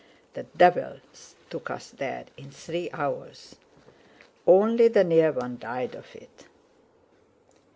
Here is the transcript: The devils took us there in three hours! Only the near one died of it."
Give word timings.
The 0.33 0.47
devils 0.57 1.35
took 1.51 1.69
us 1.69 1.91
there 1.91 2.25
in 2.35 2.49
three 2.49 2.89
hours! 2.91 3.57
Only 4.47 4.87
the 4.87 5.03
near 5.03 5.31
one 5.31 5.59
died 5.59 5.93
of 5.93 6.15
it." 6.15 6.47